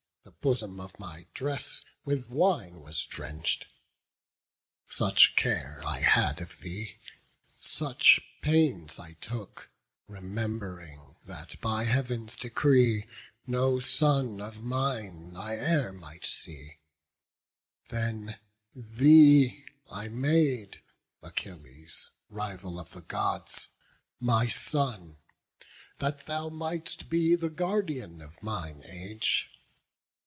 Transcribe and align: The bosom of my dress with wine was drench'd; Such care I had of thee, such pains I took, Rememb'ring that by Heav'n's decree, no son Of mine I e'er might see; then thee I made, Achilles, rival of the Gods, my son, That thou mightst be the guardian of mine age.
The 0.23 0.47
bosom 0.49 0.79
of 0.79 0.97
my 0.99 1.27
dress 1.33 1.81
with 2.03 2.29
wine 2.29 2.81
was 2.81 3.03
drench'd; 3.05 3.71
Such 4.87 5.35
care 5.35 5.81
I 5.85 5.99
had 5.99 6.41
of 6.41 6.59
thee, 6.61 6.97
such 7.59 8.19
pains 8.41 8.97
I 8.99 9.13
took, 9.13 9.69
Rememb'ring 10.07 11.15
that 11.25 11.59
by 11.59 11.83
Heav'n's 11.85 12.35
decree, 12.35 13.07
no 13.45 13.79
son 13.79 14.41
Of 14.41 14.63
mine 14.63 15.33
I 15.35 15.55
e'er 15.57 15.91
might 15.93 16.25
see; 16.25 16.77
then 17.89 18.37
thee 18.75 19.65
I 19.91 20.07
made, 20.07 20.81
Achilles, 21.21 22.11
rival 22.29 22.79
of 22.79 22.91
the 22.93 23.01
Gods, 23.01 23.69
my 24.19 24.47
son, 24.47 25.17
That 25.97 26.25
thou 26.25 26.49
mightst 26.49 27.09
be 27.09 27.35
the 27.35 27.49
guardian 27.49 28.21
of 28.21 28.41
mine 28.41 28.83
age. 28.85 29.49